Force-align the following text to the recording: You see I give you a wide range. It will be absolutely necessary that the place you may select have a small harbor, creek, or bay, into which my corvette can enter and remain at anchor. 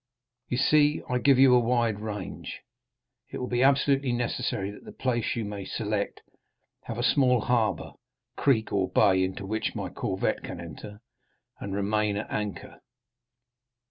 You 0.49 0.57
see 0.57 1.03
I 1.07 1.19
give 1.19 1.37
you 1.37 1.53
a 1.53 1.59
wide 1.59 1.99
range. 1.99 2.61
It 3.29 3.37
will 3.37 3.45
be 3.45 3.61
absolutely 3.61 4.11
necessary 4.13 4.71
that 4.71 4.83
the 4.83 4.91
place 4.91 5.35
you 5.35 5.45
may 5.45 5.63
select 5.63 6.21
have 6.85 6.97
a 6.97 7.03
small 7.03 7.39
harbor, 7.41 7.91
creek, 8.35 8.73
or 8.73 8.89
bay, 8.89 9.23
into 9.23 9.45
which 9.45 9.75
my 9.75 9.89
corvette 9.89 10.41
can 10.41 10.59
enter 10.59 11.01
and 11.59 11.75
remain 11.75 12.17
at 12.17 12.31
anchor. 12.31 12.81